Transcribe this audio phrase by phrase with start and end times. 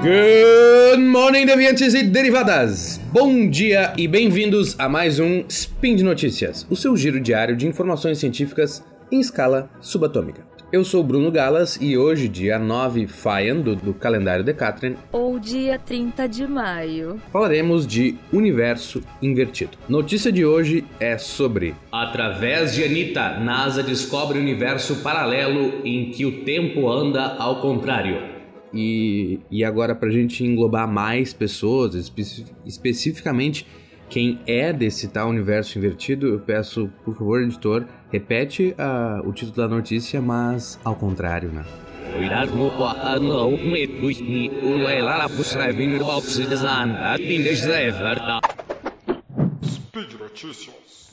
[0.00, 3.00] Good morning, deviantes e derivadas!
[3.12, 7.66] Bom dia e bem-vindos a mais um Spin de Notícias, o seu giro diário de
[7.66, 10.46] informações científicas em escala subatômica.
[10.70, 15.80] Eu sou Bruno Galas e hoje, dia 9 Faian do, do calendário Decathlon, ou dia
[15.80, 19.76] 30 de maio, falaremos de universo invertido.
[19.88, 26.44] Notícia de hoje é sobre Através de Anitta, NASA descobre universo paralelo em que o
[26.44, 28.37] tempo anda ao contrário.
[28.80, 32.22] E, e agora, para a gente englobar mais pessoas, espe
[32.64, 33.66] especificamente
[34.08, 39.56] quem é desse tal universo invertido, eu peço, por favor, editor, repete uh, o título
[39.56, 41.64] da notícia, mas ao contrário, né?
[49.64, 51.10] Speed Notícias.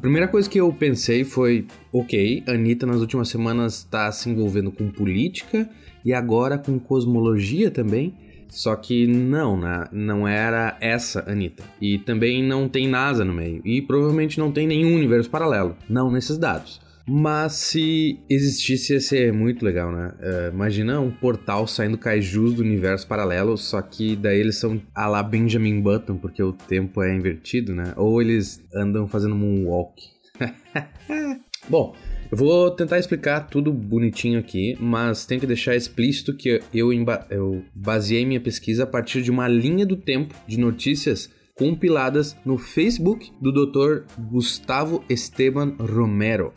[0.00, 4.72] A primeira coisa que eu pensei foi, ok, Anitta nas últimas semanas está se envolvendo
[4.72, 5.68] com política
[6.02, 8.14] e agora com cosmologia também.
[8.48, 9.84] Só que não, né?
[9.92, 11.62] não era essa Anitta.
[11.78, 13.60] E também não tem NASA no meio.
[13.62, 15.76] E provavelmente não tem nenhum universo paralelo.
[15.86, 16.80] Não nesses dados.
[17.12, 20.12] Mas se existisse, ia ser muito legal, né?
[20.20, 25.08] Uh, imagina um portal saindo kaijus do universo paralelo, só que daí eles são a
[25.08, 27.94] la Benjamin Button, porque o tempo é invertido, né?
[27.96, 30.00] Ou eles andam fazendo moonwalk.
[31.68, 31.96] Bom,
[32.30, 36.92] eu vou tentar explicar tudo bonitinho aqui, mas tenho que deixar explícito que eu,
[37.28, 42.56] eu baseei minha pesquisa a partir de uma linha do tempo de notícias compiladas no
[42.56, 44.04] Facebook do Dr.
[44.16, 46.52] Gustavo Esteban Romero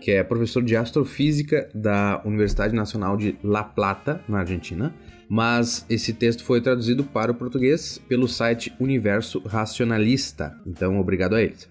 [0.00, 4.94] que é professor de astrofísica da Universidade Nacional de La Plata, na Argentina.
[5.28, 10.54] Mas esse texto foi traduzido para o português pelo site Universo Racionalista.
[10.66, 11.70] Então, obrigado a eles.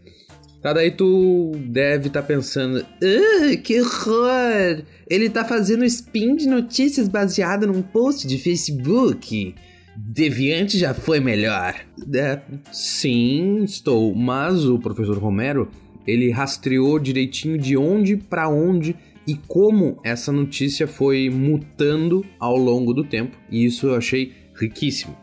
[0.61, 4.83] Tá, daí tu deve estar tá pensando, ah, que horror!
[5.09, 9.55] Ele tá fazendo spin de notícias baseado num post de Facebook.
[9.97, 11.75] Deviante já foi melhor.
[12.13, 12.39] É,
[12.71, 15.67] sim, estou, mas o professor Romero
[16.05, 18.95] ele rastreou direitinho de onde para onde
[19.27, 25.15] e como essa notícia foi mutando ao longo do tempo, e isso eu achei riquíssimo.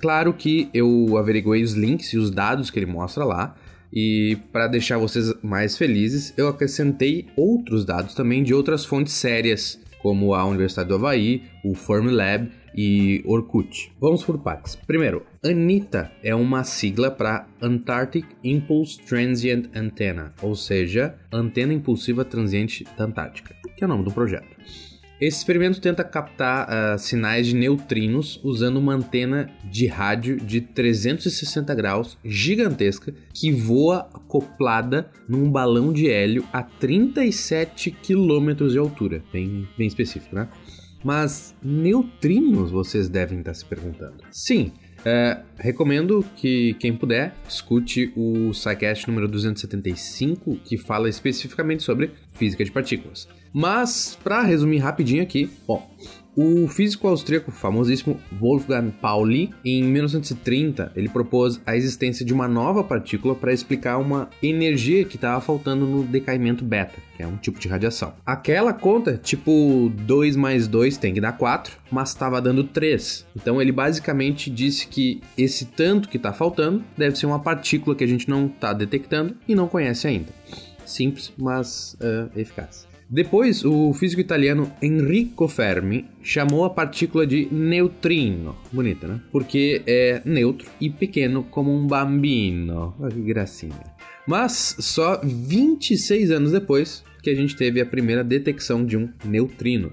[0.00, 3.56] Claro que eu averiguei os links e os dados que ele mostra lá,
[3.92, 9.80] e para deixar vocês mais felizes, eu acrescentei outros dados também de outras fontes sérias,
[10.02, 13.92] como a Universidade do Havaí, o Formlab e Orkut.
[14.00, 14.76] Vamos por partes.
[14.76, 22.84] Primeiro, ANITA é uma sigla para Antarctic Impulse Transient Antenna, ou seja, Antena Impulsiva Transiente
[22.96, 24.56] da Antártica, que é o nome do projeto.
[25.20, 31.72] Esse experimento tenta captar uh, sinais de neutrinos usando uma antena de rádio de 360
[31.74, 39.68] graus gigantesca que voa acoplada num balão de hélio a 37 km de altura, bem,
[39.78, 40.48] bem específico, né?
[41.04, 44.24] Mas neutrinos vocês devem estar se perguntando.
[44.30, 44.72] Sim,
[45.04, 52.64] é, recomendo que quem puder escute o SciCast número 275, que fala especificamente sobre física
[52.64, 53.28] de partículas.
[53.52, 55.88] Mas, para resumir rapidinho aqui, bom,
[56.36, 62.82] o físico austríaco famosíssimo Wolfgang Pauli, em 1930, ele propôs a existência de uma nova
[62.82, 67.58] partícula para explicar uma energia que estava faltando no decaimento beta, que é um tipo
[67.58, 68.14] de radiação.
[68.26, 73.26] Aquela conta, tipo 2 mais 2 tem que dar 4, mas estava dando 3.
[73.36, 78.04] Então ele basicamente disse que esse tanto que está faltando deve ser uma partícula que
[78.04, 80.32] a gente não está detectando e não conhece ainda.
[80.84, 82.86] Simples, mas uh, eficaz.
[83.14, 88.56] Depois, o físico italiano Enrico Fermi chamou a partícula de neutrino.
[88.72, 89.20] Bonita, né?
[89.30, 92.92] Porque é neutro e pequeno como um bambino.
[92.98, 93.84] Olha que gracinha.
[94.26, 99.92] Mas só 26 anos depois que a gente teve a primeira detecção de um neutrino.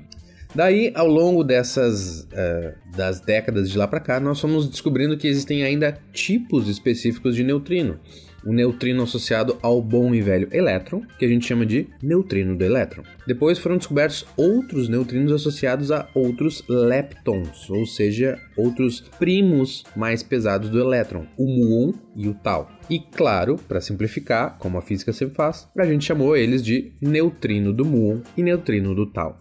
[0.54, 5.28] Daí, ao longo dessas uh, das décadas de lá para cá, nós fomos descobrindo que
[5.28, 8.00] existem ainda tipos específicos de neutrino
[8.46, 12.64] o neutrino associado ao bom e velho elétron, que a gente chama de neutrino do
[12.64, 13.04] elétron.
[13.26, 20.70] Depois foram descobertos outros neutrinos associados a outros leptons, ou seja, outros primos mais pesados
[20.70, 22.70] do elétron, o muon e o tau.
[22.90, 27.72] E claro, para simplificar, como a física sempre faz, a gente chamou eles de neutrino
[27.72, 29.38] do muon e neutrino do tau.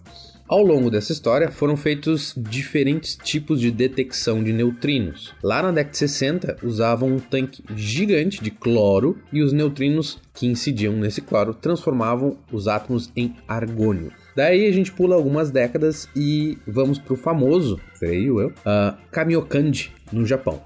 [0.50, 5.32] Ao longo dessa história, foram feitos diferentes tipos de detecção de neutrinos.
[5.40, 10.48] Lá na década de 60, usavam um tanque gigante de cloro e os neutrinos que
[10.48, 14.10] incidiam nesse cloro transformavam os átomos em argônio.
[14.34, 19.92] Daí a gente pula algumas décadas e vamos para o famoso, creio eu, uh, Kamiokande,
[20.12, 20.60] no Japão.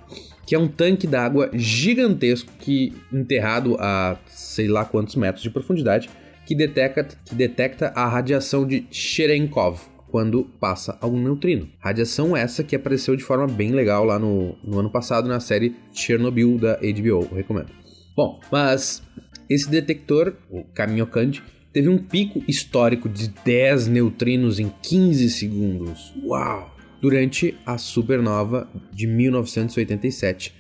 [0.46, 6.08] que é um tanque d'água gigantesco que enterrado a sei lá quantos metros de profundidade,
[6.46, 9.81] que detecta, que detecta a radiação de Cherenkov
[10.14, 11.69] quando passa algum neutrino.
[11.81, 15.75] Radiação essa que apareceu de forma bem legal lá no, no ano passado na série
[15.93, 17.73] Chernobyl da HBO, recomendo.
[18.17, 19.02] Bom, mas
[19.50, 21.43] esse detector, o Kamiokande,
[21.73, 26.14] teve um pico histórico de 10 neutrinos em 15 segundos.
[26.23, 26.73] Uau!
[27.00, 30.55] Durante a supernova de 1987.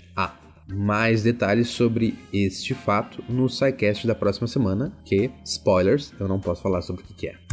[0.66, 6.62] Mais detalhes sobre este fato no SciCast da próxima semana, que, spoilers, eu não posso
[6.62, 7.44] falar sobre o que é.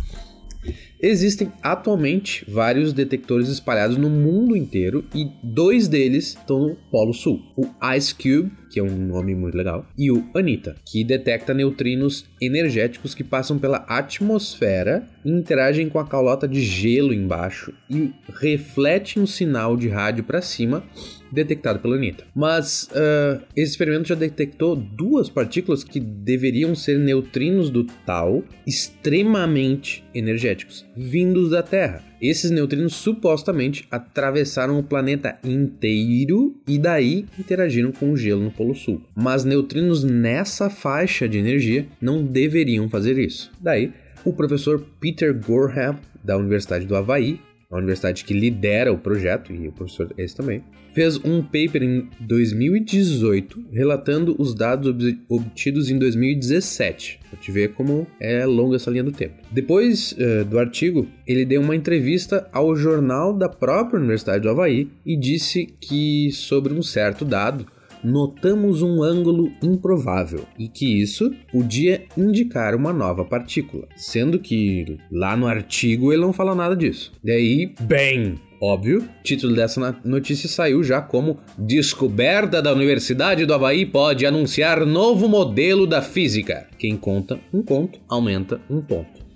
[1.01, 7.41] Existem atualmente vários detectores espalhados no mundo inteiro e dois deles estão no Polo Sul:
[7.57, 12.25] o Ice Cube, que é um nome muito legal, e o Anita, que detecta neutrinos
[12.39, 19.27] energéticos que passam pela atmosfera interagem com a calota de gelo embaixo e refletem um
[19.27, 20.83] sinal de rádio para cima
[21.31, 22.25] detectado pela Anitta.
[22.35, 30.03] Mas uh, esse experimento já detectou duas partículas que deveriam ser neutrinos do tal extremamente
[30.13, 32.03] energéticos, vindos da Terra.
[32.21, 38.75] Esses neutrinos supostamente atravessaram o planeta inteiro e daí interagiram com o gelo no Polo
[38.75, 39.01] Sul.
[39.15, 43.51] Mas neutrinos nessa faixa de energia não deveriam fazer isso.
[43.59, 43.91] Daí,
[44.23, 47.39] o professor Peter Gorham, da Universidade do Havaí,
[47.71, 50.61] a universidade que lidera o projeto, e o professor esse também,
[50.93, 57.19] fez um paper em 2018 relatando os dados ob obtidos em 2017.
[57.29, 59.35] Pra te ver como é longa essa linha do tempo.
[59.49, 64.89] Depois uh, do artigo, ele deu uma entrevista ao jornal da própria Universidade do Havaí
[65.05, 67.65] e disse que sobre um certo dado
[68.03, 75.35] notamos um ângulo improvável e que isso podia indicar uma nova partícula, sendo que lá
[75.35, 77.11] no artigo ele não fala nada disso.
[77.23, 83.87] Daí, bem, Óbvio, o título dessa notícia saiu já como Descoberta da Universidade do Havaí
[83.87, 86.67] pode anunciar novo modelo da física.
[86.77, 89.30] Quem conta um conto aumenta um ponto.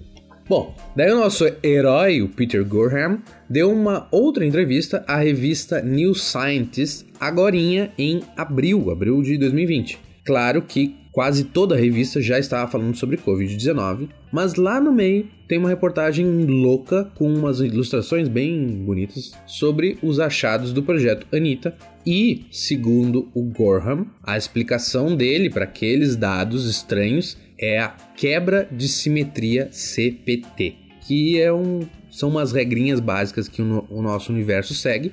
[0.48, 3.18] Bom, daí o nosso herói, o Peter Gorham,
[3.50, 9.98] deu uma outra entrevista à revista New Scientist, agorinha em abril, abril de 2020.
[10.24, 15.28] Claro que quase toda a revista já estava falando sobre Covid-19, mas lá no meio
[15.48, 21.76] tem uma reportagem louca com umas ilustrações bem bonitas sobre os achados do projeto Anita
[22.06, 28.88] e, segundo o Gorham, a explicação dele para aqueles dados estranhos é a quebra de
[28.88, 30.76] simetria CPT,
[31.08, 35.12] que é um, são umas regrinhas básicas que o, o nosso universo segue,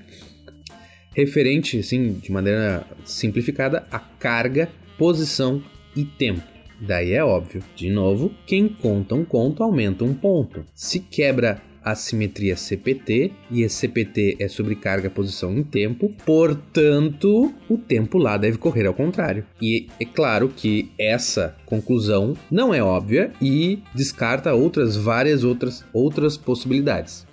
[1.14, 4.68] referente, assim, de maneira simplificada, a carga,
[4.98, 5.62] posição
[5.94, 6.42] e tempo.
[6.80, 10.64] Daí é óbvio, de novo, quem conta um conto aumenta um ponto.
[10.74, 17.52] Se quebra a simetria CPT e esse CPT é sobre carga, posição em tempo, portanto,
[17.69, 19.44] o tempo lá deve correr ao contrário.
[19.61, 26.37] E é claro que essa conclusão não é óbvia e descarta outras várias outras outras
[26.37, 27.26] possibilidades.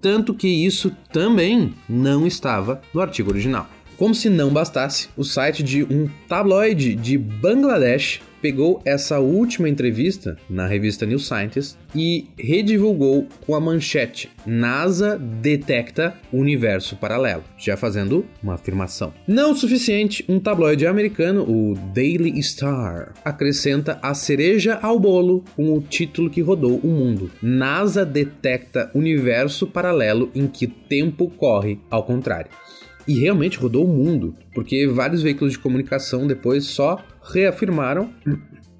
[0.00, 3.68] Tanto que isso também não estava no artigo original.
[3.96, 10.36] Como se não bastasse, o site de um tabloide de Bangladesh pegou essa última entrevista
[10.50, 18.26] na revista New Scientist e redivulgou com a manchete NASA detecta universo paralelo, já fazendo
[18.42, 19.14] uma afirmação.
[19.26, 25.74] Não o suficiente, um tabloide americano, o Daily Star, acrescenta a cereja ao bolo com
[25.74, 32.02] o título que rodou o mundo: NASA detecta universo paralelo em que tempo corre ao
[32.02, 32.50] contrário.
[33.06, 38.12] E realmente rodou o mundo, porque vários veículos de comunicação depois só reafirmaram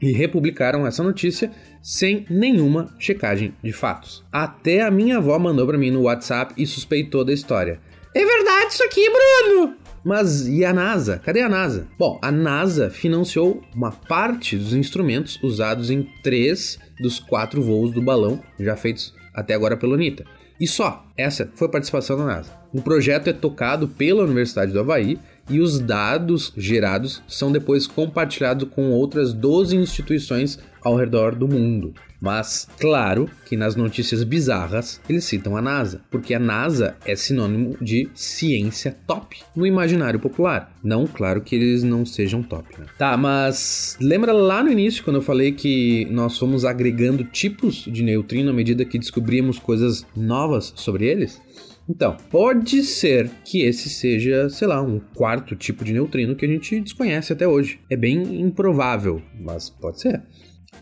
[0.01, 1.51] e republicaram essa notícia
[1.83, 4.25] sem nenhuma checagem de fatos.
[4.33, 7.81] Até a minha avó mandou para mim no WhatsApp e suspeitou da história.
[8.15, 9.75] É verdade isso aqui, Bruno!
[10.05, 11.19] Mas e a NASA?
[11.19, 11.89] Cadê a NASA?
[11.99, 18.03] Bom, a NASA financiou uma parte dos instrumentos usados em três dos quatro voos do
[18.03, 20.27] balão já feitos até agora pela UNITA.
[20.61, 22.53] E só, essa foi a participação da NASA.
[22.73, 28.69] O projeto é tocado pela Universidade do Havaí e os dados gerados são depois compartilhados
[28.71, 31.95] com outras 12 instituições ao redor do mundo.
[32.21, 37.77] Mas, claro que nas notícias bizarras eles citam a NASA, porque a NASA é sinônimo
[37.83, 40.75] de ciência top no imaginário popular.
[40.83, 42.87] Não, claro que eles não sejam top, né?
[42.97, 48.03] Tá, mas lembra lá no início quando eu falei que nós fomos agregando tipos de
[48.03, 51.43] neutrino à medida que descobríamos coisas novas sobre eles?
[51.89, 56.49] Então, pode ser que esse seja, sei lá, um quarto tipo de neutrino que a
[56.49, 57.79] gente desconhece até hoje.
[57.91, 60.23] É bem improvável, mas pode ser.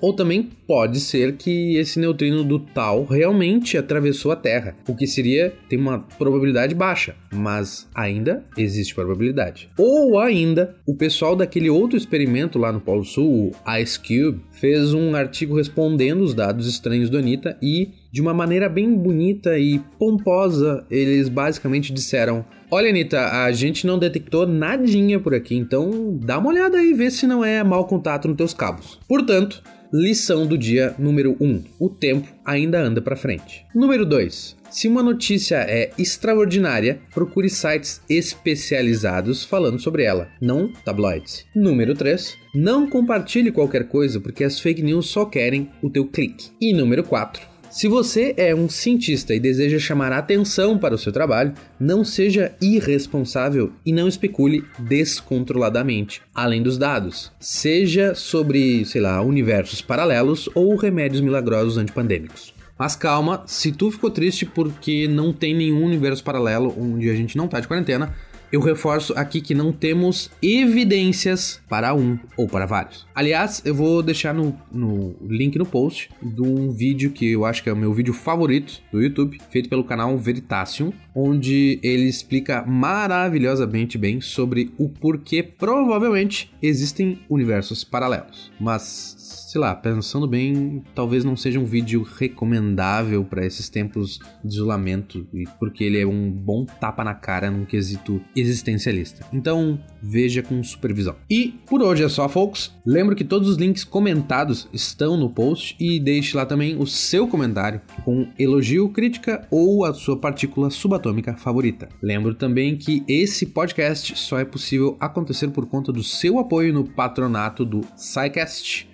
[0.01, 5.07] Ou também pode ser que esse neutrino do tal realmente atravessou a Terra, o que
[5.07, 9.71] seria tem uma probabilidade baixa, mas ainda existe probabilidade.
[9.79, 14.93] Ou ainda, o pessoal daquele outro experimento lá no Polo Sul, o Ice Cube, fez
[14.93, 19.79] um artigo respondendo os dados estranhos do Anitta e de uma maneira bem bonita e
[19.99, 22.45] pomposa, eles basicamente disseram:
[22.75, 26.95] Olha, Anitta, a gente não detectou nadinha por aqui, então dá uma olhada aí e
[26.95, 28.99] vê se não é mau contato nos teus cabos.
[29.07, 29.63] Portanto,
[29.93, 33.67] lição do dia número 1: um, o tempo ainda anda para frente.
[33.75, 41.45] Número 2: se uma notícia é extraordinária, procure sites especializados falando sobre ela, não tabloides.
[41.55, 42.39] Número 3.
[42.55, 46.49] Não compartilhe qualquer coisa porque as fake news só querem o teu clique.
[46.59, 47.52] E número 4.
[47.73, 52.55] Se você é um cientista e deseja chamar atenção para o seu trabalho, não seja
[52.61, 57.33] irresponsável e não especule descontroladamente, além dos dados.
[57.41, 62.53] Seja sobre, sei lá, universos paralelos ou remédios milagrosos antipandêmicos.
[62.79, 67.39] Mas calma, se tu ficou triste porque não tem nenhum universo paralelo onde a gente
[67.39, 68.15] não tá de quarentena,
[68.53, 73.07] eu reforço aqui que não temos evidências para um ou para vários.
[73.15, 77.63] Aliás, eu vou deixar no, no link no post de um vídeo que eu acho
[77.63, 82.63] que é o meu vídeo favorito do YouTube, feito pelo canal Veritasium, onde ele explica
[82.67, 88.53] maravilhosamente bem sobre o porquê provavelmente existem universos paralelos.
[88.61, 94.55] Mas sei lá, pensando bem, talvez não seja um vídeo recomendável para esses tempos de
[94.55, 95.29] isolamento,
[95.59, 99.27] porque ele é um bom tapa na cara num quesito existencialista.
[99.31, 101.17] Então, veja com supervisão.
[101.29, 102.73] E por hoje é só, folks.
[102.87, 107.29] Lembro que todos os links comentados estão no post e deixe lá também o seu
[107.29, 111.91] comentário com elogio, crítica ou a sua partícula subatômica favorita.
[112.03, 116.85] Lembro também que esse podcast só é possível acontecer por conta do seu apoio no
[116.85, 118.91] patronato do SciCast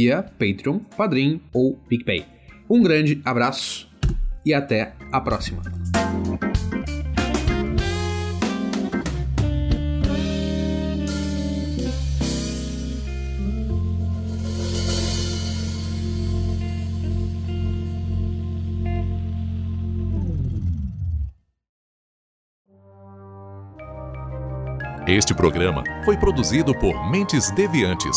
[0.00, 2.24] via Patreon, Padrim ou PicPay.
[2.70, 3.86] Um grande abraço
[4.46, 5.60] e até a próxima.
[25.06, 28.16] Este programa foi produzido por Mentes Deviantes